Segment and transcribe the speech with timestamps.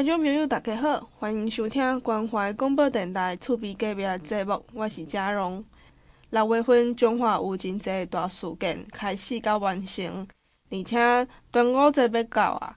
[0.00, 5.62] 听众朋友，大家好，欢迎收听关怀广播电台厝边隔壁节目，我是佳蓉。
[6.30, 10.26] 六月份中华有真侪大事件开始甲完成，
[10.70, 12.74] 而且端午节要到啊，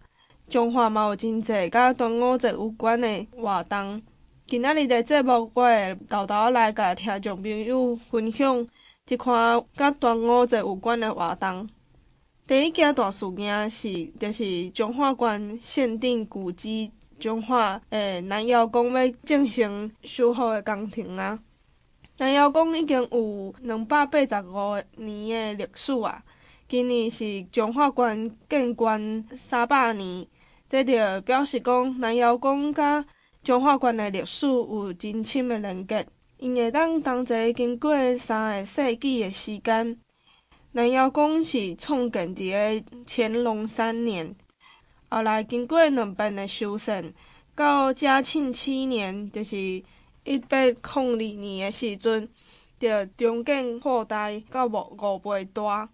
[0.50, 4.02] 中华嘛有真侪甲端午节有关的活动。
[4.46, 8.68] 今仔日的节目，我会豆豆来甲听众朋友分享
[9.08, 11.70] 一款甲端午节有关的活动。
[12.46, 16.92] 第一件大事件是，就是中华县限定古迹
[17.24, 21.40] 中华诶南瑶宫要进行修复诶工程啊。
[22.18, 26.22] 南瑶宫已经有两百八十五年诶历史啊，
[26.68, 30.28] 今年是中华县建县三百年，
[30.68, 33.06] 这就表示讲南瑶宫甲
[33.42, 36.06] 中华县诶历史有真深诶连结，
[36.40, 39.98] 因会当同齐经过三个世纪诶时间。
[40.74, 44.36] 南瑶宫是创建伫诶乾隆三年，
[45.14, 47.14] 后来经过两遍的修缮，
[47.54, 49.56] 到嘉庆七年，就是
[50.24, 52.28] 一八零二年的时阵，
[52.80, 55.88] 就重建扩大到五五倍大。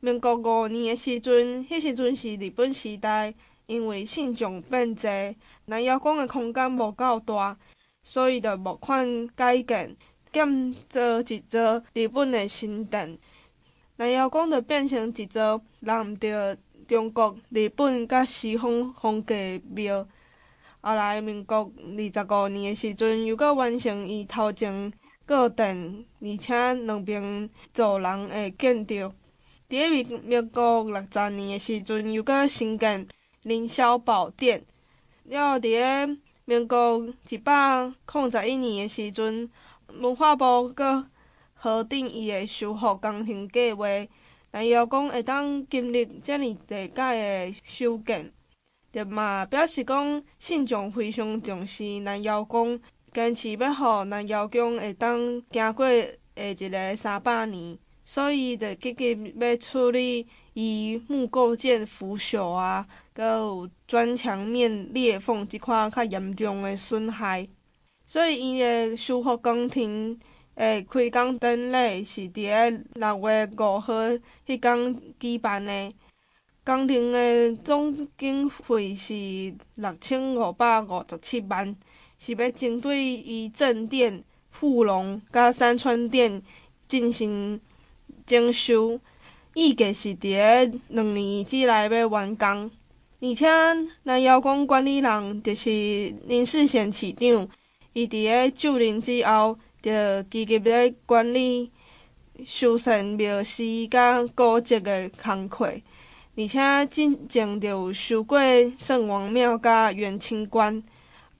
[0.00, 3.32] 民国五年的时阵，迄时阵是日本时代，
[3.64, 7.56] 因为信众变侪，南瑶宫的空间无够大，
[8.02, 9.96] 所以就募款改建，
[10.30, 13.18] 建造一座日本的新殿。
[13.96, 16.54] 南瑶宫就变成一座揽着
[16.86, 19.34] 中国、日本甲西方风格
[19.74, 20.06] 庙。
[20.80, 24.92] 后来民国二十五年诶时阵，又阁完成伊头前
[25.24, 28.94] 个殿，而且两边走廊诶建筑。
[28.94, 33.08] 伫诶民国六十年诶时阵，又阁新建
[33.44, 34.62] 凌霄宝殿。
[35.24, 39.50] 了伫诶民国一百零十一年诶时阵，
[39.88, 41.06] 文化部阁
[41.54, 43.86] 核定伊诶修复工程计划，
[44.54, 48.32] 南瑶宫会当经历遮尔济届的修建，
[48.92, 52.80] 就嘛表示讲信众非常重视南瑶宫，
[53.12, 67.48] 坚持要互南瑶宫会当行过下一个三百年，所以就积极要处理伊木构件腐朽啊，阁有砖墙面裂缝即款较严重的损害，
[68.06, 70.16] 所以伊的修复工程。
[70.56, 73.92] 诶，开工典礼是伫个六月五号
[74.46, 75.92] 迄天举办的，
[76.64, 79.12] 工程的总经费是
[79.74, 81.74] 六千五百五十七万，
[82.20, 84.22] 是要针对伊正殿、
[84.52, 86.40] 富龙、甲三川店
[86.86, 87.60] 进行
[88.24, 89.00] 整修，
[89.56, 90.36] 预计是伫
[90.70, 92.70] 个两年之内要完工。
[93.20, 93.48] 而且
[94.04, 95.68] 南瑶宫管理人就是
[96.28, 97.48] 林世贤市长，
[97.92, 99.58] 伊伫个就任之后。
[99.84, 101.70] 着积极咧管理
[102.46, 105.66] 修缮庙寺甲古迹的工课，
[106.36, 108.38] 而且进前着有收过
[108.78, 110.82] 圣王庙甲元清观，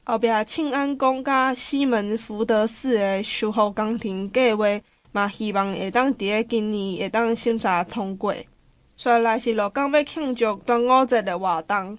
[0.05, 4.67] 后壁庆安宫甲西门福德寺的修复工程计划，
[5.13, 8.35] 嘛希望会当伫个今年会当审查通过。
[8.97, 11.99] 再来是罗岗要庆祝端午节的活动，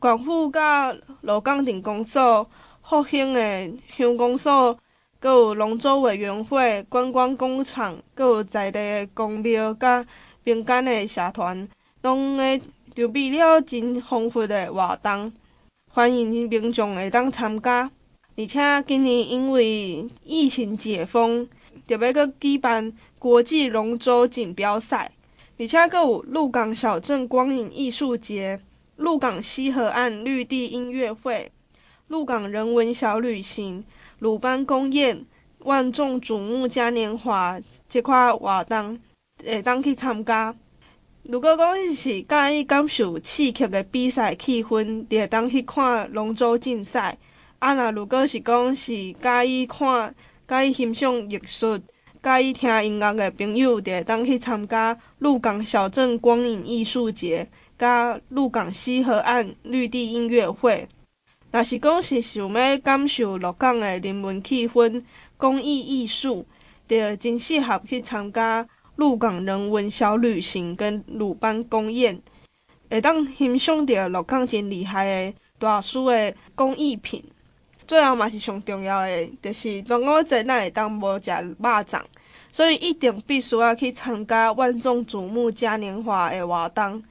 [0.00, 2.50] 广府甲罗岗镇公所、
[2.82, 4.76] 复兴的乡公所。
[5.18, 10.04] 阁有龙舟委员会、观光工厂，阁有在地的公庙甲
[10.44, 11.66] 民间的社团，
[12.02, 12.60] 拢会
[12.94, 15.32] 筹备了真丰富的活动，
[15.90, 17.90] 欢迎民众会当参加。
[18.36, 21.48] 而且今年因为疫情解封，
[21.86, 25.10] 就要阁举办国际龙舟锦标赛，
[25.58, 28.60] 而且阁有鹿港小镇光影艺术节、
[28.96, 31.50] 鹿港西河岸绿地音乐会、
[32.08, 33.82] 鹿港人文小旅行。
[34.20, 35.24] 鲁班公宴、
[35.58, 38.98] 万众瞩目嘉年华即块活动
[39.44, 40.54] 会当去参加。
[41.24, 47.18] 如果讲是介意感受刺激的比赛气氛，就会当去看龙舟竞赛。
[47.58, 50.14] 啊，那如果是讲是介意看、
[50.48, 51.78] 介意欣赏艺术、
[52.22, 57.46] 介意听音乐的朋友，就会当去参加鹿港小镇光影艺术节、
[57.78, 60.88] 甲鹿港西河岸绿地音乐会。
[61.56, 65.02] 若是讲是想要感受鹿港的人文气氛、
[65.38, 66.44] 工艺艺术，
[66.86, 72.20] 就真适合去参加鹿港人文小旅行跟鲁班公宴，
[72.90, 77.24] 会当欣赏到鹿港真厉害的大师的工艺品。
[77.86, 82.02] 最后嘛是上重要的，就是端午节咱会当无食肉粽，
[82.52, 87.02] 所以一定必须要去参加万众瞩目嘉年华的活动。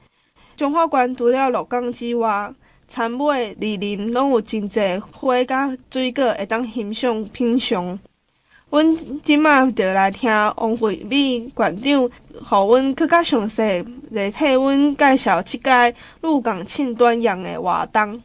[0.56, 2.54] 中华县除了鹿港之外，
[2.88, 7.98] 田尾、梨林拢有真侪花甲水果会当欣赏品尝。
[8.68, 12.10] 阮即卖就来听王惠美馆长，
[12.44, 13.62] 互阮更较详细
[14.10, 18.20] 来替阮介绍即届鹿港庆端阳的活动。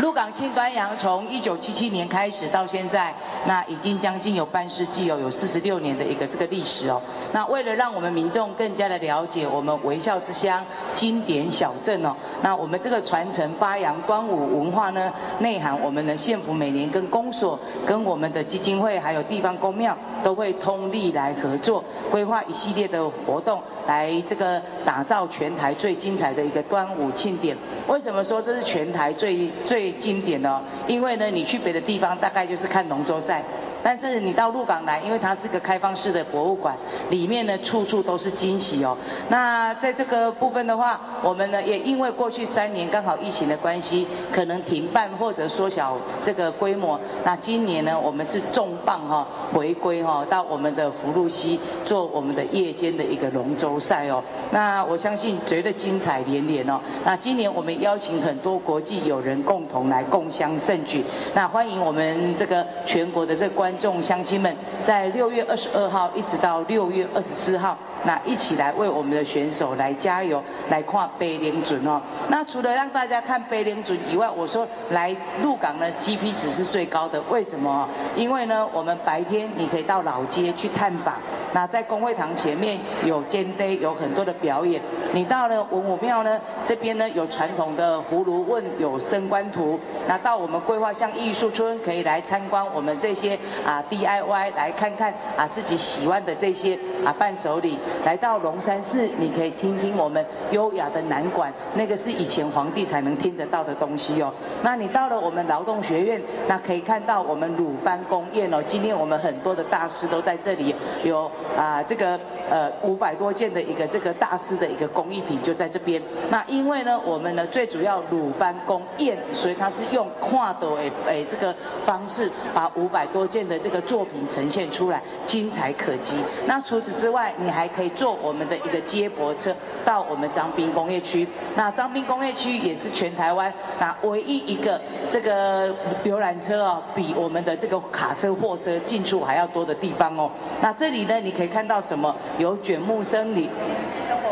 [0.02, 3.14] 鹿港庆端阳从一九七七年开始到现在，
[3.46, 7.00] 那已经将近有半世纪哦，有四十六年的一个这个历史哦。
[7.32, 10.64] 那为了让我们民众更加的了解我们微笑之乡
[10.94, 27.54] 经典小镇哦，那我们这个传承发扬端午文化呢，内涵我们的县府每年跟公所、跟我们的基金会还有地方公庙都会通力来合作，规划一系列的活动，来这个打造全台最精彩的一个端午庆典。
[27.86, 30.60] 为什么说这是全台最最经典哦？
[30.86, 33.42] 因为呢，你去别的地方大概就是看龙舟赛。
[33.82, 36.76] 但是你到鹿港来，因为它是个开放式的博物馆，
[37.08, 38.96] 里面呢处处都是惊喜哦。
[39.28, 46.98] 那在这个部分的话，我们呢也因为过去三年刚好疫情的关系，可能停办或者缩小这个规模。
[47.24, 54.22] 那今年呢，我们是重磅哈回归哈到我们的福禄溪做我们的夜间的一个龙舟赛哦。
[54.50, 56.80] 那我相信绝对精彩连连哦。
[57.04, 61.04] 那今年我们邀请很多国际友人共同来共襄盛举。
[61.34, 63.80] 那欢迎我们这个全国的这关观。
[63.80, 72.00] 众乡亲们，在六月二十二号一直到六月二十四号，那一起来为我们的选手来加油，来看白龙船哦。
[72.28, 77.20] 那除了让大家看白龙船以外，我说来鹿港呢，CP 值是最高的。
[77.30, 77.88] 为什么？
[78.16, 81.14] 因为呢，我们白天你可以到老街去探访，
[81.54, 84.82] 那在公会堂前面有尖堆，有很多的表演。
[85.12, 89.80] 你到了文武庙呢，这边呢有传统的葫芦问，有升官图。
[90.06, 93.38] 那到我们桂花巷艺术村可以来参观我们这些。
[93.66, 97.78] 啊，DIY 来看看啊，自己喜欢的这些啊伴手礼。
[98.04, 104.32] 来到龙山寺，你可以听听我们优雅的南管，那个是以前皇帝才能听得到的东西哦。
[104.62, 108.62] 那你到了我们劳动学院，那可以看到我们鲁班宫宴哦。
[108.62, 112.18] 今天我们很多的大师都在这里，有啊这个
[112.48, 116.00] 呃五百多件的一个这个大师的一个工艺品就在这边。
[116.30, 121.54] 那因为呢，我们呢最主要鲁班宫宴，所以它是用跨斗诶诶这个
[121.84, 123.49] 方式把五百多件。
[123.50, 126.16] 的这个作品呈现出来，精彩可期。
[126.46, 129.52] 那除此之外，你还可以坐我们的一个接驳车
[129.84, 131.26] 到我们张滨工业区。
[131.56, 134.80] 那张滨工业区也是全台湾那唯一一个
[135.10, 135.74] 这个
[136.04, 140.30] 游览车哦，比我们的这个卡车、货车进出还要多的地方哦。
[140.62, 142.14] 那这里呢，你可以看到什么？
[142.38, 143.50] 有卷木森林。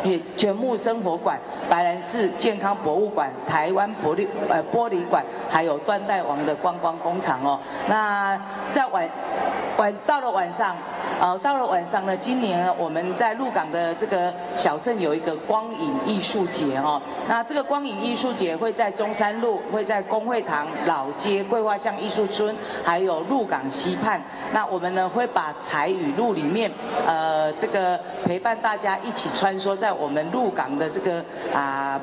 [0.04, 1.36] 也卷木生活馆、
[1.68, 7.58] 白兰氏健康博物馆、台湾玻璃呃玻璃馆，还有断代王的观光工厂哦。
[7.88, 8.40] 那
[8.72, 9.07] 在晚
[9.76, 10.74] 晚到了晚上。
[11.20, 17.02] 呃，到了晚上呢，今年，我们在鹿港的这个小镇有一个光影艺术节哦。
[17.28, 24.22] 那这个光影艺术节会在中山路，会在公会堂、老街、桂花巷艺术村，还有鹿港溪畔。
[24.52, 26.70] 那我们呢会把彩雨路里面，
[27.04, 32.00] 呃，这个陪伴大家一起穿梭在我们鹿港的这个啊。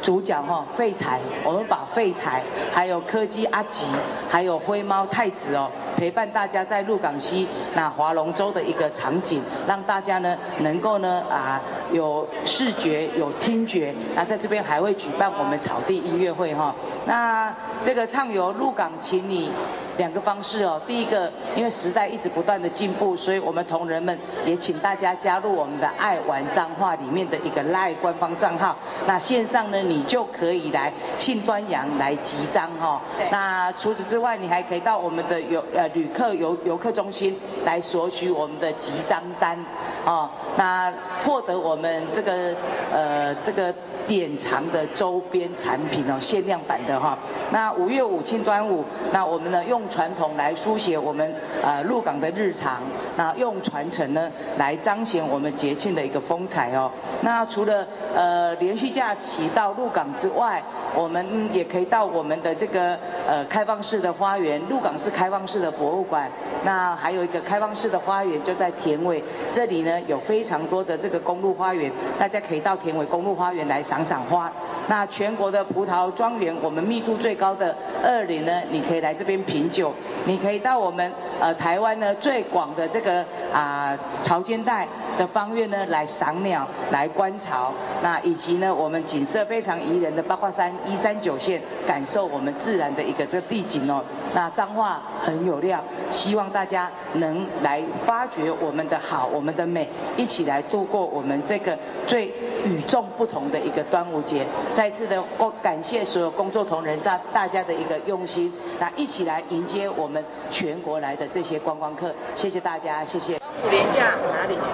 [0.00, 2.40] 主角哈废柴，我们把废柴，
[2.72, 3.84] 还有柯基阿吉，
[4.30, 5.68] 还有灰猫太子哦，
[5.98, 11.60] 陪伴大家在鹿港西那划龙舟的一个场景，让大家呢能够呢啊
[11.92, 16.72] 有视觉有听觉，那在这边还会举办我们草地音乐会哈，
[17.04, 17.52] 那
[17.82, 19.50] 这个畅游鹿港，请你。
[19.98, 28.74] 两个方式哦，第一个，因为时代一直不断的进步，所以我们同仁们也请大家加入我们的爱玩脏话里面的一个 live 官方账号。
[29.06, 33.02] 那线上呢，你就可以来庆端阳来集章哈。
[33.30, 39.58] 那除此之外，你还可以到我们的游呃旅客游游客中心来索取我们的集章单
[40.06, 40.30] 哦。
[40.56, 40.92] 那
[41.24, 42.54] 获得我们这个
[42.92, 43.74] 呃这个。
[44.08, 47.18] 典藏的周边产品哦，限量版的哈。
[47.52, 48.82] 那五月五庆端午，
[49.12, 52.78] 那我们呢用传统来书写我们呃鹿港的日常，
[53.16, 56.90] 那用传承呢来彰显我们节庆的一个风采哦。
[57.22, 60.62] 那除了呃连续假期到鹿港之外，
[60.94, 66.30] 我们也可以到我们的这个呃开放式的花园，鹿港是开放式的博物馆。
[66.64, 74.50] 那还有一个开放式的花园就在田尾，这里呢有非常多的这个公路花园，大家可以到田尾公路花园来赏赏花。
[74.88, 79.77] 那全国的葡萄庄园，我们密度最高的二林呢，你可以来这边品酒。
[80.24, 84.86] 你可以到我们呃台湾呢最广的这个啊潮间带
[85.18, 87.72] 的芳苑呢来赏鸟、来观潮。
[88.02, 94.02] 那以及呢我们景色非常宜人的八卦山一三九线，感受我们自然的一个这个地景哦。
[94.34, 102.26] 那彰化很有料，希望大家能来发掘我们的好、我们的美，一起来度过我们这个最
[102.64, 104.46] 与众不同的一个端午节。
[104.72, 105.22] 再次的
[105.62, 112.12] 感谢所有工作同仁在大家的一个用心，那一起来迎接我们全国来的这些观光客。
[112.34, 113.38] 谢谢大家，谢谢。
[113.38, 114.64] 端午连假哪里去？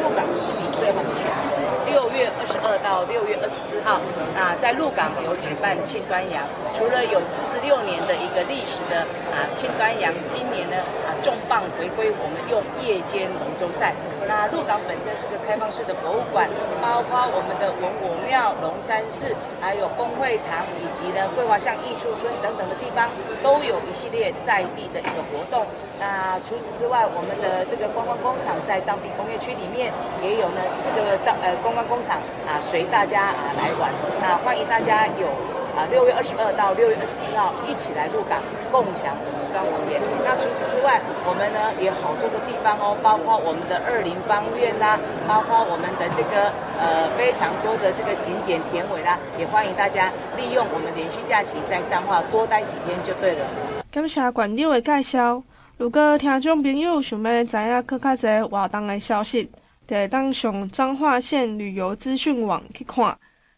[0.00, 1.58] 鹿港是你最后的选择。
[1.90, 3.98] 六月二十二到六月二十四号，
[4.38, 9.00] 啊在鹿港有举办庆端阳，除了有四十六年的一个历史的
[9.34, 13.94] 啊庆端阳，今年呢啊重磅回归，我们用夜间龙舟赛。
[14.28, 16.50] 那鹿港本身是个开放式的博物馆，
[16.82, 23.08] 包括我们的文武庙、龙山寺，还有公会堂，以及呢桂花巷艺术村等等的地方，
[23.42, 25.64] 都有一系列在地的一个活动。
[25.98, 33.88] 那除此之外，我们的这个观光工厂在彰滨工业区里面也有呢四个彰呃观光工厂啊，随大家啊来玩。
[34.20, 35.30] 那欢迎大家有
[35.76, 38.40] 啊六月二十二到六月二十四号一起来鹿港
[38.72, 39.14] 共享。
[39.52, 53.46] 端午节，那除此之外，我们呢也有好多个地方哦，包括我们的二林芳苑啦，包括我们的这个呃非常多的这个景点田尾啦，也欢迎大家利用我们连续假期在彰化多待几天就对了。
[53.90, 55.42] 感谢馆长的介绍。
[55.78, 59.48] 如果听众朋友想要知影更加侪活动的消息，
[59.86, 63.16] 就会当上彰化县旅游资讯网去看，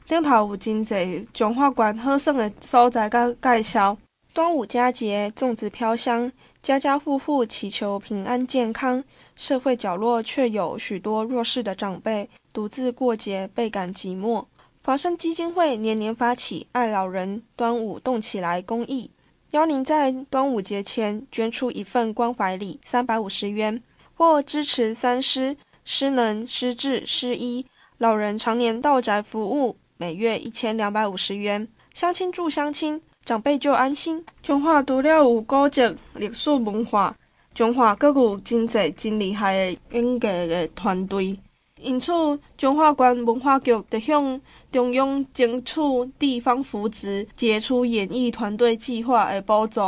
[0.08, 3.94] 顶头有真侪彰化县好耍的所在甲介绍。
[4.32, 9.04] 端午佳节，粽子飘香，家家户户祈求平安健康。
[9.36, 14.42] 社会角落却有许多弱势的长辈，独自过节，倍感寂寞。
[14.82, 19.10] 华山基金会年年发起爱老人端午动起来公益，
[19.50, 23.82] 邀您在端午节前捐出一份关怀礼三百五十元，
[24.14, 27.66] 或支持三失失能、失智、失医
[27.98, 31.66] 老人常年到宅服务，每月一千两百五十元。
[31.92, 33.00] 乡亲助乡亲。
[33.24, 34.24] 长辈就安心。
[34.42, 35.82] 彰化除了有古迹、
[36.14, 37.14] 历史文化，
[37.52, 41.36] 彰化阁有真侪真厉害的演艺的团队。
[41.80, 42.12] 因此，
[42.56, 44.40] 彰化县文化局得向
[44.72, 45.80] 中央争取
[46.18, 49.80] 地方扶植杰出演艺团队计划的补助，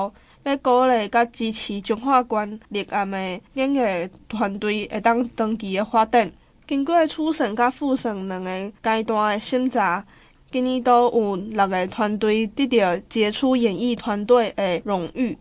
[0.43, 6.31] 要鼓励甲支持彰化县立案的演艺团队会当长期的发展。
[6.71, 10.07] 经过初审甲复审两个阶段的审查。
[10.53, 15.37] 今年都有六个团队得到杰出演艺团队的荣誉，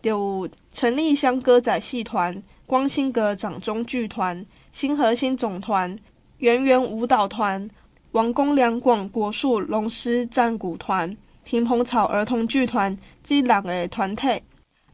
[0.00, 5.98] 就有陈丽香歌仔戏团、光兴阁掌中剧团、新核心总团、
[6.36, 7.68] 圆圆舞蹈团、
[8.12, 14.40] 王公两广国术龙狮战鼓团、平蓬草儿童剧团这六个团体。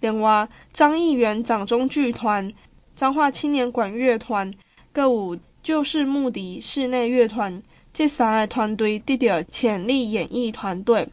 [0.01, 2.51] 另外，张艺元掌中剧团、
[2.97, 4.51] 彰化青年管乐团，
[4.91, 7.61] 阁有就是穆迪室内乐团。
[7.93, 11.09] 这三个团队得到潜力演艺团队，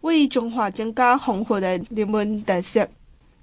[0.00, 2.88] 为中华增加丰富的人文特色。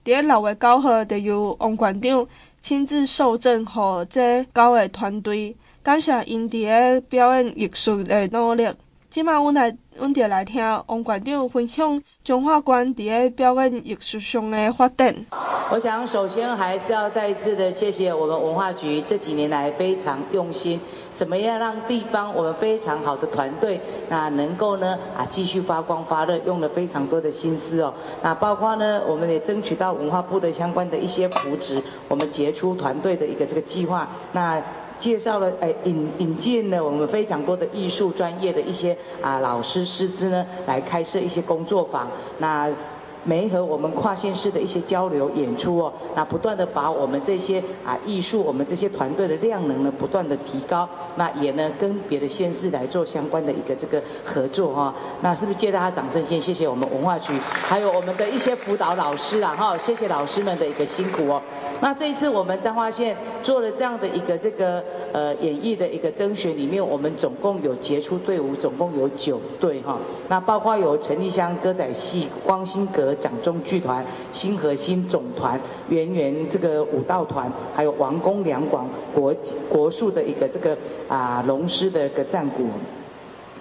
[0.04, 2.28] 在六月九号，就由王馆长
[2.62, 3.72] 亲自授证给
[4.10, 8.68] 这九个团队，感谢因在表演艺术的努力。
[9.14, 15.16] 今晚我来，我们就来听王馆长分享彰化县在表演艺术上的发展。
[15.72, 20.82] 我想首先还是要再一次的谢谢我们文化局这几年来非常用心，
[21.14, 23.80] 怎么样让地方我们非常好的团队，
[24.10, 27.94] 那能够呢啊继续发光发热，用了非常多的心思哦。
[28.24, 34.10] 那包括呢，我们也争取到文化部的相关的一些扶植，我们杰出团队的一个这个计划。
[34.32, 34.60] 那
[35.04, 42.08] 介绍了，哎，引引进了我们非常多的艺术专业的一些啊老师师资呢，来开设一些工作坊。
[42.38, 42.70] 那
[43.24, 50.88] 媒和我们跨县市的一些交流演出哦，那不断的把我们这些啊艺术，我们这些团队的量能呢，不断的提高。
[51.16, 54.94] 那也呢跟别的县市来做相关的一个这个合作哈。
[55.22, 57.34] 那是不是借大家掌声先谢谢我们文化局，
[57.68, 61.42] 还有我们的一些辅导老师啦哈，谢谢老师们的一个辛苦哦。
[61.80, 69.98] 那这一次我们彰化县做了这样的一个这个呃演艺的一个甄选里面，我们总共有杰出队伍，总共有九队哈。
[70.28, 73.13] 那包括有陈丽香歌仔戏、光兴阁。
[73.16, 79.34] 掌中剧团、新和新总团、圆圆这个舞蹈团，还有王公两广国
[79.70, 80.78] 国术的一个这个
[81.08, 82.66] 啊龙狮的一个战鼓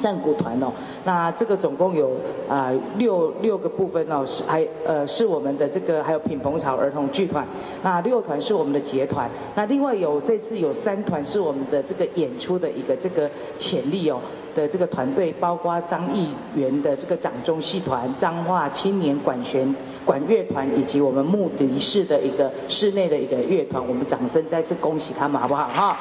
[0.01, 0.73] 战鼓团哦。
[1.05, 2.13] 那这个总共有
[2.49, 7.47] 啊六六个部分哦，是还呃是我们的这个还有品蓬草儿童剧团。
[7.83, 9.31] 那六团是我们的结团。
[9.55, 14.19] 那另外有这次有三团是我们的这个演出的一个这个潜力哦。
[14.55, 23.83] 的这个团队包括张艺元的这个掌中戏团、彰化青年管弦管乐团，以及我们木笛式的一个室内的一个乐团。
[23.87, 25.69] 我们掌声再次恭喜他们，好不好？
[25.69, 25.97] 哈。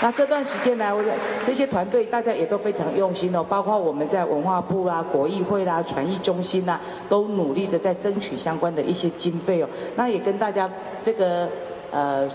[0.00, 1.02] 那这段时间来，我
[1.44, 9.68] 这些团队大家也都非常用心哦，包括我们在文化部啦、国艺会啦、传艺中心啦，都努力的在争取相关的一些经费哦。
[9.96, 10.70] 那也跟大家
[11.02, 11.48] 这个
[11.90, 12.28] 呃。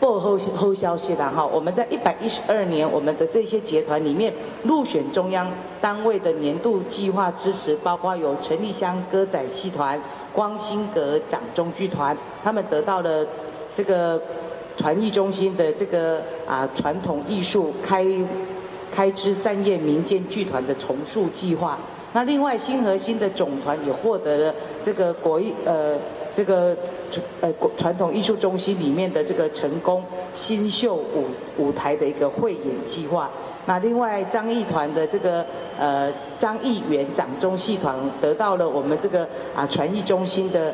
[0.00, 5.46] 报后后消息啦哈，我们在一百一十二年，我们的这些结团里面入选中央
[5.78, 10.00] 单位的年度计划支持，包括有陈丽香歌仔戏团、
[10.32, 13.26] 光兴阁掌中剧团，他们得到了
[13.74, 14.20] 这个
[14.78, 18.06] 传艺中心的这个啊传统艺术开
[18.90, 21.78] 开枝散叶民间剧团的重塑计划。
[22.12, 25.94] 那另外新和新的总团也获得了这个国艺呃
[26.34, 26.76] 这个
[27.40, 30.02] 呃传统艺术中心里面的这个成功
[30.32, 31.24] 新秀舞
[31.58, 33.30] 舞台的一个汇演计划。
[33.66, 35.44] 那另外张艺团的这个
[35.78, 40.72] 呃张艺元掌中戏团得到了我们这个啊传艺中心的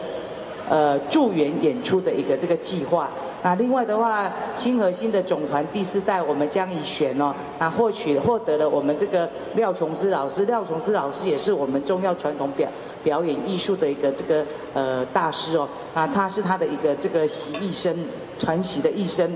[0.71, 3.11] 呃驻园演出的一个这个计划。
[3.43, 12.69] 那另外的话，新和新的总团第四代我们江以璇哦，那获取获得了我们这个廖琼枝老师，廖琼枝老师也是我们重要传统表
[13.07, 14.45] 表演艺术的一个这个
[14.75, 17.97] 呃大师哦，啊他是他的一个这个习艺生
[18.37, 19.31] 传习的艺生。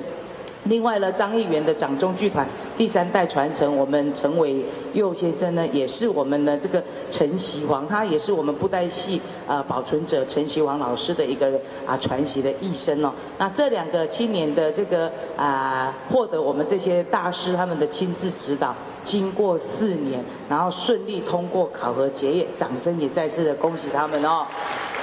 [0.64, 2.46] 另外呢，张艺元的掌中剧团
[2.76, 4.62] 第三代传承，我们陈伟
[4.92, 13.12] 佑先生呢，也是我们的这个陈习煌，他也是我们布袋戏啊保存者陈习煌老师的一个啊传习的艺生哦。
[13.38, 18.74] 那这两个青年的这个啊获得我们这些大师他们的亲自指导，
[19.04, 24.46] 经过四年，然后顺利通过考核结业，掌声也再次的恭喜他们哦。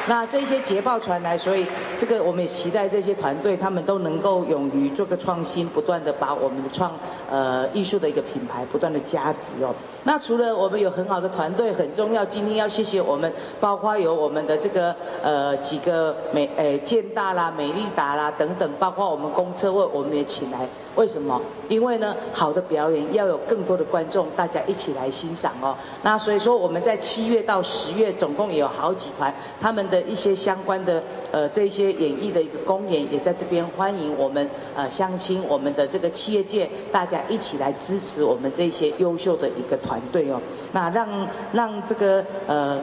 [0.10, 1.66] 那这些捷报传来，所以
[1.98, 6.94] 这个我们也期待这些团队他们都能够勇于做个创新，不断的把我们的创
[7.30, 9.76] 呃艺术的一个品牌不断的加值哦。
[10.06, 20.60] 那除了我们有很好的团队，很重要，今天要谢谢我们，包括有我们的这个呃几个美诶健大啦、美丽达啦等等，包括我们公车位我们也请来。
[20.98, 21.40] 为什么？
[21.70, 25.78] 因为呢，好的表演要有更多的观众，大家一起来欣赏哦。
[26.02, 40.42] 那所以说，我们在七月到十月，总共也有好几团，他们的一些相关的呃这些演艺的一个公演，也在这边欢迎我们呃乡亲，我们的这个企业界，大家一起来支持我们这些优秀的一个团队哦。
[40.74, 41.08] 那让
[41.54, 42.82] 让这个呃。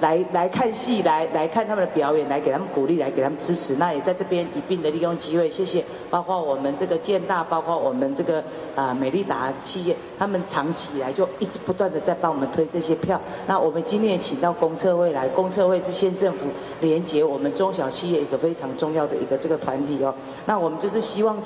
[0.00, 3.76] 来来看戏，来来看他们的表演，来给他们鼓励，来给他们支持。
[3.76, 8.42] 那也在这边一并的利用机会，谢谢，包括我们这个建大，包括我们这个
[8.74, 13.20] 啊、美丽达企业，他们长期以来就一直不断的在帮我们推这些票。
[13.46, 16.46] 那我们今天也请到公测会来，公测会是县政府
[16.80, 20.14] 连接我们中小企业一个非常重要的一个这个团体哦。
[20.46, 21.36] 那我们就是希望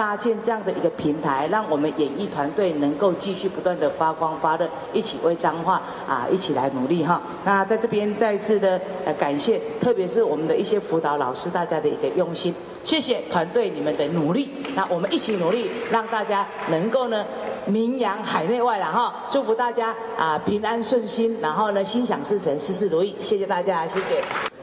[0.00, 7.20] 搭建这样的一个平台，让我们演艺团队能够继续不断的发光发热，一起为彰化啊一起来努力哈。
[7.44, 8.00] 那在这边。
[8.16, 17.24] 再次的呃感谢，特别是我们的一些辅导老师，大家的一个用心，谢谢团队你们的努力，那我们一起努力，让大家能够呢
[17.66, 24.59] 名扬海内外了哈，祝福大家啊、平安顺心，然后呢心想事成，事事如意，谢谢大家，谢谢。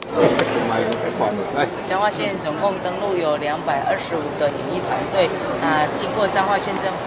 [1.88, 5.30] 彰化县总共登录有两百二十五个演艺团队，
[5.64, 7.06] 啊、经过彰化县政府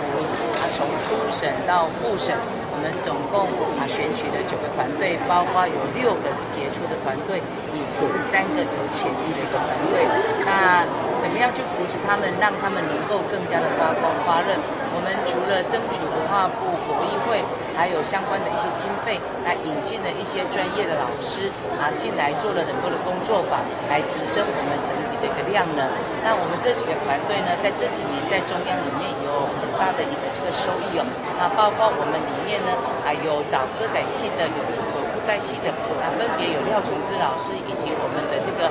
[0.59, 2.35] 啊从初审到复审。
[2.71, 3.45] 我们总共
[3.77, 7.37] 啊选取了九个团队，包括有六个是杰出的团队，
[7.77, 10.09] 以及是三个有潜力的一个团队。
[10.49, 10.81] 那
[11.21, 14.57] 怎么样去扶持他们，让他们能够更加的发光发热？
[14.97, 17.45] 我们除了争取文化部国艺会，
[17.81, 21.49] 还有相关的一些经费，来引进了一些专业的老师
[21.81, 25.89] 啊进来做了很多的工作坊，来提升我们整体的一个量能。
[26.21, 31.09] 那我们这几个团队呢，在这几年在中央里面有很大的一个这个收益哦。
[31.41, 35.73] 那包括我们里面呢，还有找歌仔戏的，有有布袋戏的，
[36.05, 38.69] 啊，分别有廖琼枝老师以及我们的这个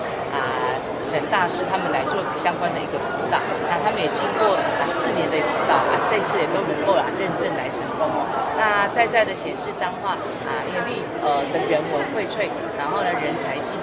[1.10, 1.20] 啊。
[1.20, 8.30] 陈大师他们来做相关的一个辅导，那他们也经过啊四年的辅导啊，这次也都能够啊认证来成功哦。
[8.54, 10.14] 那在在的显示彰化
[10.46, 12.46] 啊，一力呃的人文荟萃，
[12.78, 13.74] 然后呢人才济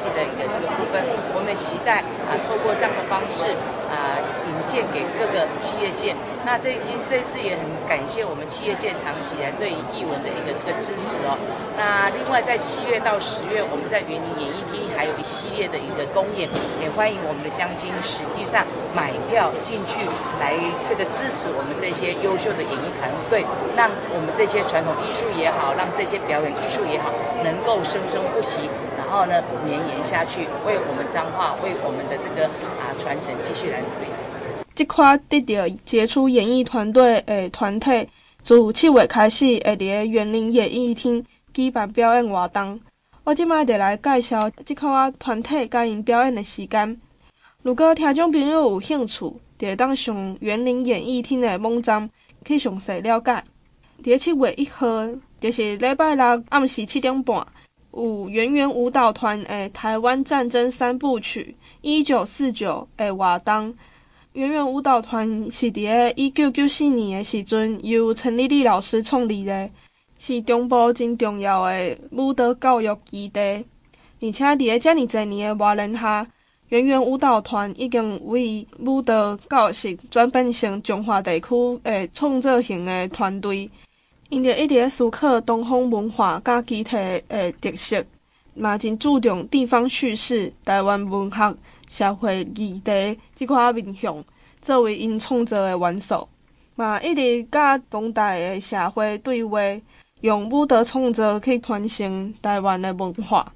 [0.49, 1.03] 这个部分，
[1.35, 3.45] 我们期待啊透过这样的方式
[3.91, 6.15] 啊引荐给各个企业界。
[6.47, 11.35] 那这已经这次也很感谢我们企业界长期以来对于艺文的一个这个支持哦。
[11.75, 16.47] 那另外在七月到十月，我们在园林演艺厅还有一系列的一个公演，
[16.79, 17.19] 也欢迎。
[17.27, 18.63] 我们的乡亲实际上
[18.95, 20.07] 买票进去
[20.39, 20.55] 来
[20.87, 23.43] 这个支持我们这些优秀的演艺团队，
[23.75, 27.11] 让我们这些传统艺术也好，让这些表演艺术也好，
[27.43, 28.71] 能够生生不息，
[29.07, 32.47] 然后呢绵延下去，为我们彰化，为我们的这个
[32.81, 34.11] 啊传承继续来努力。
[34.75, 38.09] 这块得到杰出演艺团队诶团体，
[38.43, 42.79] 从七月开始会伫园林演艺厅举办表演活动。
[43.25, 47.01] 我今摆就来介绍这块团体甲因表演的时间。
[47.63, 52.09] 如果听众朋友有兴趣，就会当上园林演艺厅的网站
[52.45, 53.43] 去详细了解。
[54.05, 54.87] 在七月一号，
[55.41, 57.45] 就是礼拜六暗时七点半，
[57.97, 63.75] 有圆圆舞蹈团的台湾战争三部曲一九四九的活动。
[64.35, 69.71] 圆圆舞蹈团是伫个一九九四年诶时阵由陈丽丽老师创立的，
[70.19, 73.41] 是中部真重要诶舞蹈教育基地，
[74.21, 76.27] 而且伫诶遮尔侪年的磨练下。
[76.69, 81.47] 圆圆舞蹈团已经为舞蹈教室转变成中华地区
[81.85, 83.71] 诶创造型诶团队，
[84.29, 88.05] 因着一直咧思考东方文化甲其他诶特色，
[88.55, 91.55] 嘛真注重地方叙事、台湾文学、
[91.89, 94.25] 社会议题即款面向，
[94.61, 96.27] 作为因创作诶元素，
[96.75, 99.61] 嘛一直甲当代诶社会对话，
[100.23, 103.53] 用舞蹈创作去传承台湾诶文化。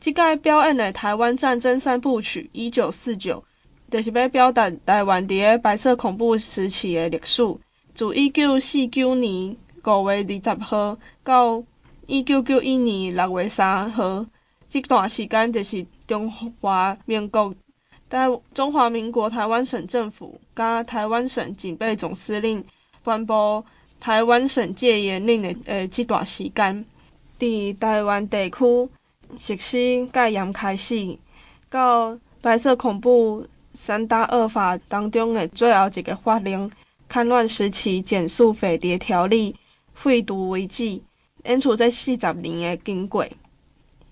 [0.00, 3.42] 即届表演诶台湾战争三部曲一九四九，
[3.90, 7.42] 就是要表达台湾伫个白色恐怖时期诶历史，
[7.94, 9.54] 自一九四九年。
[9.86, 11.62] 五月二十号到
[12.06, 14.24] 一九九一年六月三号，
[14.68, 17.54] 这段时间就是中华民国
[18.08, 22.64] 在中华民国台湾省政府加台湾省警备总司令
[23.02, 23.64] 颁布
[24.00, 26.84] 台湾省戒严令的呃这段时间，
[27.38, 28.88] 伫台湾地区
[29.38, 31.18] 实施戒严开始，
[31.70, 36.70] 到白色恐怖三大恶法当中的最后一个法令——
[37.10, 39.54] 戡乱时期检肃匪谍条例。
[39.94, 41.00] 废毒为止，
[41.44, 43.26] 演出这四十年的经过。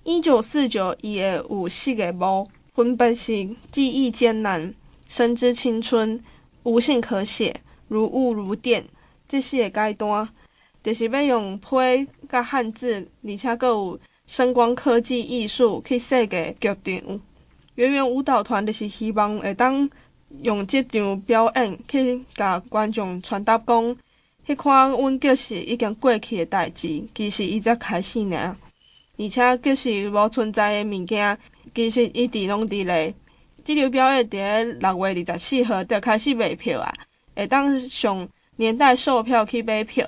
[0.05, 3.33] 一九四九，伊的有四个幕，分别是
[3.71, 4.75] 记忆艰难、
[5.07, 6.23] 深知青春、
[6.63, 7.55] 无信可写、
[7.89, 8.85] 如雾如电
[9.29, 10.29] 这四个阶段，
[10.83, 11.67] 就是要用批
[12.29, 17.21] 甲汉字，而且阁有声光科技艺术去设计剧场。
[17.77, 19.89] 圆圆舞蹈团就是希望会当
[20.43, 23.97] 用这场表演去甲观众传达讲。
[24.47, 28.57] 迄款阮叫是已经过去的代志，其实伊才开始尔。
[29.19, 31.39] 而且叫是无存在的物件，
[31.75, 33.15] 其实一直拢伫咧。
[33.63, 36.93] 即场表演伫咧六月二十四号就开始卖票啊，
[37.37, 40.05] 会当上年代售票去买票。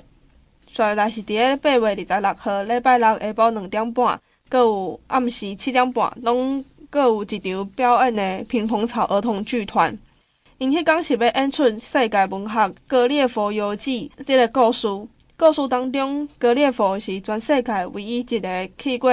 [0.73, 4.19] 再来是伫咧八月二十六号礼拜六下晡两点半，
[4.49, 9.97] 阁有暗时七点半，拢阁有一场表演的萍蓬草儿童剧团。
[10.57, 14.87] 因迄讲是要演出世界文学《格列佛游记》即个故事。
[15.35, 19.11] 故事当中，格列佛是全世界唯一一个去过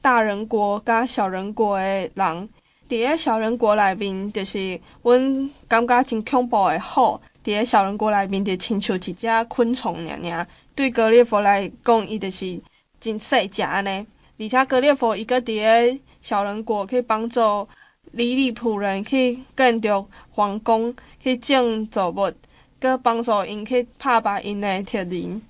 [0.00, 2.48] 大人国甲小人国的人。
[2.88, 7.20] 伫个小人国内面，就是阮感觉真恐怖的虎。
[7.44, 10.46] 伫个小人国内面，就亲像一只昆虫尔尔。
[10.76, 12.60] 对格列佛来讲，伊就是
[13.00, 14.06] 真细只安尼。
[14.38, 17.68] 而且格列佛伊阁伫个小人国去帮助。
[18.12, 22.30] 里里仆人去建筑皇宫，去种作物，
[22.78, 25.40] 佮帮助因去拍败因的敌人。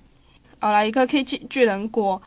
[0.61, 2.21] 后来伊阁去巨巨人国，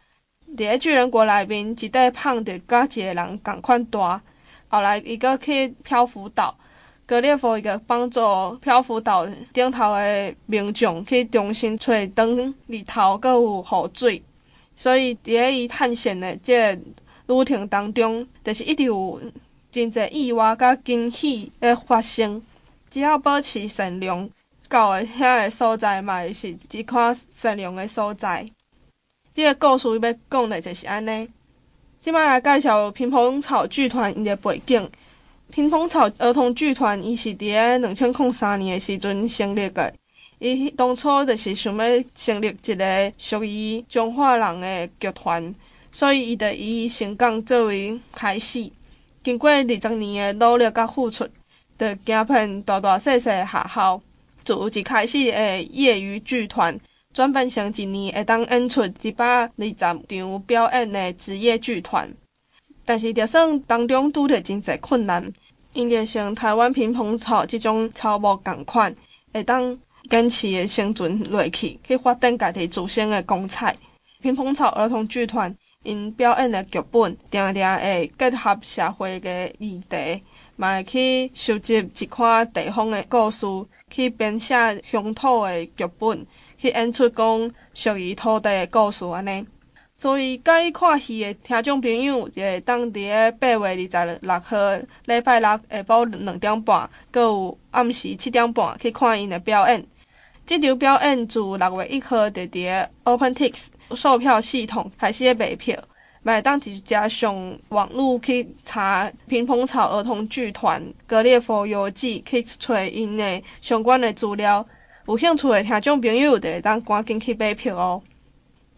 [0.55, 4.23] 伫个巨人国内面，一块胖的佮一个人共款大。
[4.68, 6.55] 后来伊阁去漂浮岛，
[7.07, 8.20] 格列佛伊个帮助
[8.61, 14.23] 漂浮岛顶头的民众去重新找灯日头，佮有雨水。
[14.77, 16.79] 所以伫个伊探险的即个
[17.27, 19.18] 旅程当中，就是一直有。
[19.73, 22.42] 真侪意外甲惊喜的发生，
[22.90, 24.29] 只要保持善良，
[24.68, 28.48] 到的遐个所在嘛是一块善良的所在。
[29.33, 31.29] 这个故事要讲的就是安尼。
[32.00, 34.90] 即摆来介绍乒乓草剧团伊的背景。
[35.50, 39.92] 乒乓草儿童剧团伊是伫个两千零三年的时阵成立的。
[40.38, 45.55] 伊当初就是想要成立一个属于彰化人的剧团，
[45.92, 48.70] 所以伊就以新港作为开始。
[49.22, 51.29] 经过二十年的努力甲付出，
[51.81, 54.03] 就行遍大大小小的学校，
[54.45, 56.79] 自一开始的业余剧团，
[57.14, 59.99] 转变成一年会当演出一百二十场
[60.43, 62.07] 表演的职业剧团。
[62.85, 65.33] 但是，就算当中拄着真侪困难，
[65.73, 68.95] 因着像台湾乒乓草这种草木共款，
[69.33, 69.79] 会当
[70.11, 73.75] 坚持的生存落去，去发展家己自身的光彩。
[74.21, 75.57] 乒乓草儿童剧团。
[75.83, 80.23] 因表演的剧本，定定会结合社会的议题，
[80.61, 83.46] 嘛会去收集一款地方的故事，
[83.90, 86.27] 去编写乡土的剧本，
[86.59, 89.46] 去演出讲属于土地的故事安尼。
[89.94, 94.57] 所以，介意看戏的听众朋友，就会当伫个八月二十六号
[95.07, 99.83] 礼拜六下晡两点半，阁有暗时七点半去看因的表演。
[100.46, 103.64] 这场表演自六月一号就伫个 OpenTix。
[103.92, 105.77] 售票系统开始卖票，
[106.22, 114.64] 买当直接上网络去查萍蓬草儿童剧团《格列佛游记》，去找因的相关的资料。
[115.06, 118.02] 有兴趣的听众朋友，就会当赶紧去买票哦。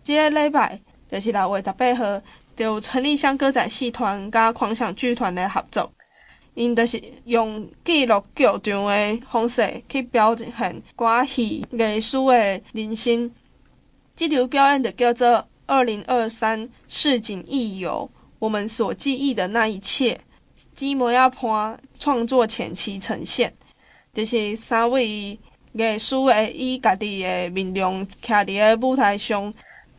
[0.04, 0.78] 这个礼拜
[1.10, 2.22] 就是六月十八号，
[2.56, 5.92] 就有陈丽香歌仔戏团甲狂想剧团的合作，
[6.54, 13.30] 因就是用记录剧场的方式去表现歌戏艺术的人生。
[14.14, 15.28] 这条表演的叫做
[15.72, 18.06] 《二零二三市井艺游》，
[18.38, 20.20] 我们所记忆的那一切，
[20.76, 23.50] 鸡模亚潘创作前期呈现，
[24.12, 29.50] 就是三位艺术的以家己的面容徛伫个舞台上，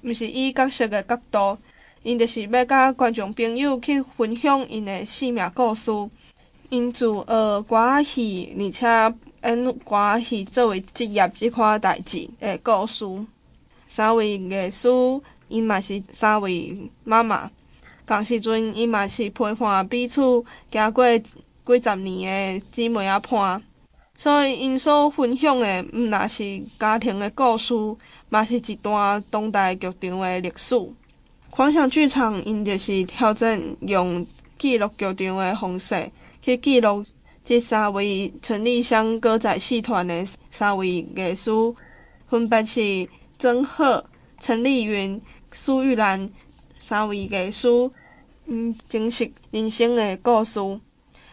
[0.03, 1.57] 毋是以角色的角度，
[2.03, 5.89] 因就是要甲观众朋友去分享因的生命故事。
[6.69, 7.23] 因自学
[7.63, 13.03] 歌仔戏，而且演歌仔戏作为职业即款代志的故事。
[13.87, 14.87] 三位艺师，
[15.47, 17.49] 因嘛是三位妈妈。
[18.05, 20.21] 共时阵，因嘛是陪伴彼此
[20.71, 21.33] 行过几
[21.81, 23.63] 十年的姊妹仔伴。
[24.15, 27.73] 所以，因所分享的毋若是家庭的故事，
[28.29, 30.75] 嘛是一段当代剧场的历史。
[31.49, 34.25] 狂想剧场因就是挑战用
[34.57, 36.11] 记录剧场的方式。
[36.41, 37.03] 去记录
[37.45, 41.51] 这三位陈丽香歌仔戏团的三位艺师，
[42.27, 43.07] 分别是
[43.39, 44.03] 曾鹤、
[44.43, 45.21] 陈丽云、
[45.53, 46.29] 苏玉兰
[46.77, 47.69] 三位艺师，
[48.47, 50.59] 嗯，真实人生的故事。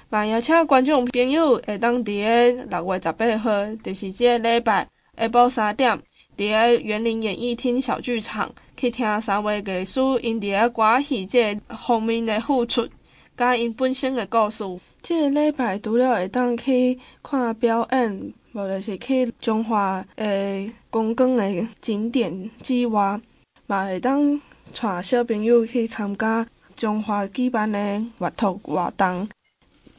[0.09, 3.51] 嘛邀请观众朋友会当伫个六月十八号，
[3.83, 4.87] 就是这个礼拜
[5.19, 5.99] 下晡三点，
[6.37, 12.89] 伫个园林演艺厅小剧场去听三位艺师因伫个歌戏这个方面的付出，
[13.37, 14.63] 甲因本身的故事。
[15.03, 23.21] 这个礼拜除了会当去看表演，无就是去中华诶观光的景点之外，
[23.67, 24.41] 嘛会当
[24.75, 26.45] 带小朋友去参加
[26.77, 29.29] 中华举办诶阅读活动。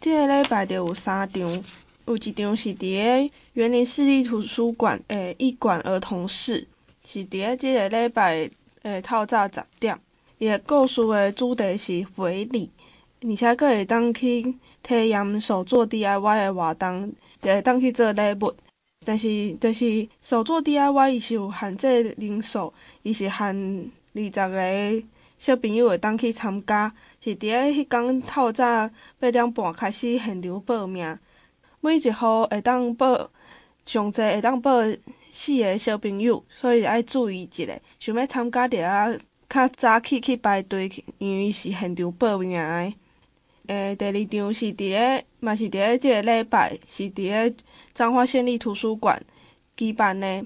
[0.01, 1.63] 这个礼拜就有三场，
[2.05, 6.67] 有一场是伫诶园林市立图书馆诶一馆儿童室，
[7.05, 8.49] 是伫诶这个礼拜
[8.81, 9.97] 诶透早十点。
[10.39, 12.69] 伊诶故事的主题是回礼。
[13.23, 14.41] 而且阁会当去
[14.81, 18.53] 体验手作 DIY 的活动，就会当去做礼物。
[19.03, 25.07] 但是，就是手作 DIY 伊是有限制人数，伊是限二十个
[25.39, 26.93] 小朋友会当去参加。
[27.19, 31.17] 是伫个迄天透早八点半开始现场报名，
[31.79, 33.29] 每一户会当报
[33.85, 34.71] 上济会当报
[35.31, 37.79] 四个小朋友，所以爱注意一下。
[37.99, 39.11] 想要参加着啊，
[39.49, 42.93] 较早起去排队，因为是现场报名的。
[43.67, 47.55] 诶，第二场是伫个，嘛是伫个即个礼拜，是伫个
[47.95, 49.21] 彰化县立图书馆
[49.75, 50.45] 举办的。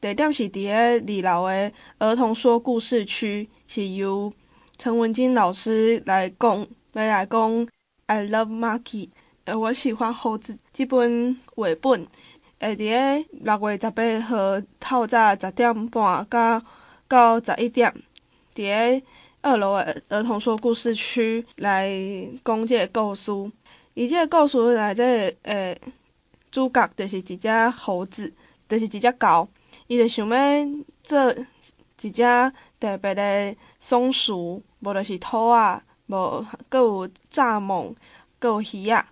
[0.00, 4.30] 地点是伫个二楼的儿童说故事区，是由
[4.76, 7.66] 陈文金老师来讲，要来讲
[8.06, 9.06] 《I Love Monkey》，
[9.44, 12.06] 呃，我喜欢猴子这本绘本，
[12.60, 16.62] 会伫个六月十八号透早十点半到
[17.08, 17.92] 到十一点，
[18.54, 19.06] 伫个。
[19.40, 21.88] 二楼的儿童说故事区来
[22.44, 23.30] 讲即个故事，
[23.98, 25.02] 伊这个故事内底
[25.42, 25.76] 诶
[26.52, 28.32] 主角就是一只猴子，
[28.68, 29.48] 就是一只狗，
[29.88, 30.68] 伊就想要
[31.02, 31.34] 做
[32.00, 32.22] 一只
[32.78, 37.92] 特别的松鼠，无就是兔仔，无阁有蚱蜢，
[38.38, 39.04] 阁有鱼仔。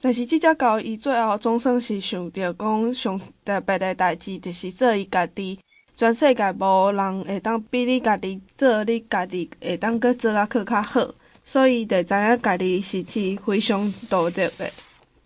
[0.00, 5.58] 但是这只狗伊最后总算是想着讲上特别的代志，就是做伊家己。
[5.96, 11.00] 全世界无人会当比你家己做，你家己会当阁做啊阁较好，
[11.44, 14.70] 所以就知影家己是是非常独特的。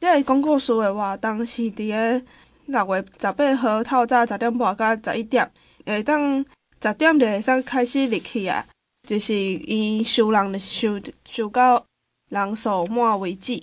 [0.01, 2.23] 即个讲故事的活动是伫个
[2.67, 5.51] 六月十八号透早十点半到十一点，
[5.87, 6.45] 会当
[6.83, 8.67] 十点就会使开始入去啊，
[9.07, 11.01] 就是伊收人的收
[11.31, 11.85] 收到
[12.31, 13.63] 人数满为止。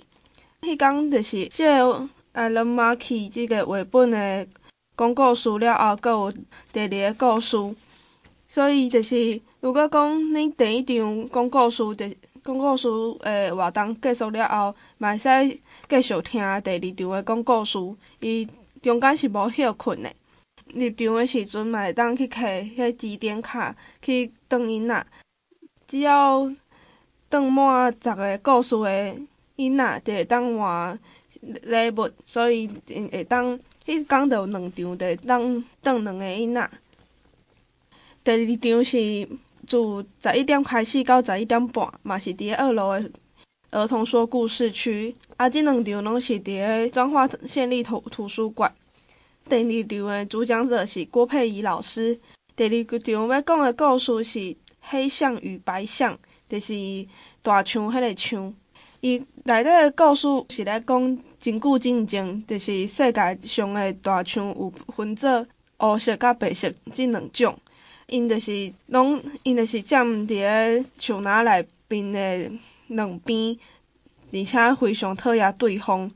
[0.62, 4.48] 迄天就是即个 I Love Monkey 这个绘本的。
[4.98, 6.34] 讲故事了后，阁有
[6.72, 7.58] 第二个故事，
[8.48, 12.88] 所以就是如果讲恁第一场讲故事，就是讲故事
[13.21, 17.77] 诶活动结束了后，嘛会使继续听第二场诶讲故事，
[18.19, 18.47] 伊
[18.82, 20.15] 中间是无休困诶。
[20.73, 25.06] 入场诶时阵嘛会当去摕迄集点卡去转囡仔，
[25.88, 26.51] 只要
[27.30, 29.17] 转满十个故事诶
[29.58, 30.99] 囡仔，就会当换
[31.41, 33.60] 礼物，所以会当。
[33.84, 36.69] 迄天就有两场，就会当转两个囡仔。
[38.23, 38.38] 第二
[38.75, 39.27] 场是
[39.72, 43.10] 自十一点开始到十一点半，嘛是伫个二楼的
[43.70, 45.16] 儿童说故事区。
[45.38, 48.70] 啊，即两场拢是伫个彰化县立图图书馆。
[49.48, 52.20] 第二场的主讲者是郭佩仪老师。
[52.56, 56.18] 第二场要讲的故事是黑象与白象，
[56.50, 56.74] 就是
[57.42, 58.54] 大象迄个象。
[59.00, 61.18] 伊内底的故事是来讲。
[61.42, 65.44] 真久真前，就是世界上的大象有分做
[65.78, 67.58] 黑色甲白色这两种，
[68.12, 72.52] 因就是拢因就是站伫个树林内边的
[72.88, 73.58] 两边，
[74.32, 76.12] 而且非常讨厌对方。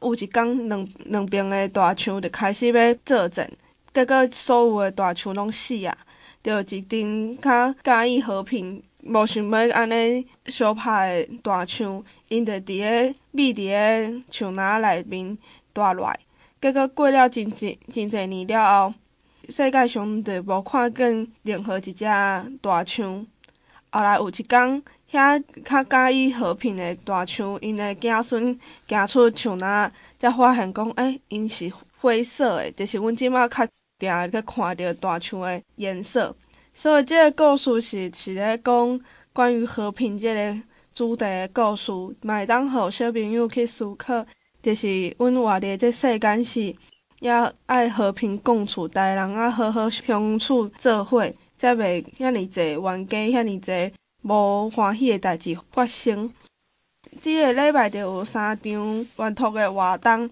[0.00, 3.50] 有一天，两两边的大象就开始要作战，
[3.92, 5.94] 结果所有的大象拢死啊！
[6.42, 8.82] 就一阵较介意和平。
[9.02, 15.38] 无想要安尼相拍的大象，因着伫个密伫个树林内面
[15.72, 16.14] 大乱，
[16.60, 18.94] 结果过了真真真济年了后，
[19.50, 22.04] 世界上就无看见任何一只
[22.60, 23.26] 大象。
[23.90, 28.58] 后来有一天，遐较佮意和平的大象，因的子孙
[28.88, 33.66] 行出树林，才发现讲，哎、因是灰色的，就是阮即马较
[33.98, 36.34] 定去看到大象的颜色。
[36.72, 39.00] 所以，这个故事是是咧讲
[39.32, 40.62] 关于和平这个
[40.94, 41.90] 主题的故事，
[42.22, 44.24] 嘛会当互小朋友去思考，
[44.62, 46.74] 就是阮活伫这世间是
[47.20, 56.32] 要爱和平共处，逐个人啊好好相处做伙，才袂遐尔济冤家，遐尔济无欢喜的代志发生。
[57.22, 60.30] 这个礼拜就有三场原创的活动，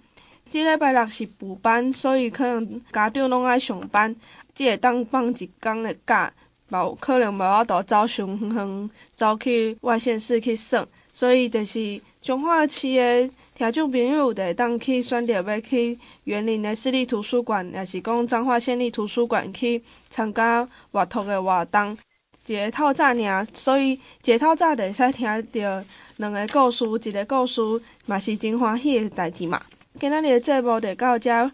[0.51, 4.15] 这礼拜六是补班，所以可能家长拢爱上班。
[4.55, 6.33] 只会当放一天的假，
[6.71, 21.99] 无可能无法度走上远，走去外县市去耍，所以就是彰化市的听众朋友，就会当去选择要去园林的市立图书馆，也是讲彰化县立图书馆去参加活动的活动，
[22.47, 25.85] 一个透早尔，所以一个透早就会使听到
[26.19, 27.61] 两个故事，一个故事
[28.07, 29.61] 嘛是真欢喜的代志嘛。
[29.99, 31.51] 今仔日的节目就到这。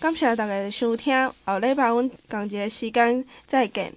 [0.00, 3.92] 感谢大家的收听，后礼拜阮同一个时间再见。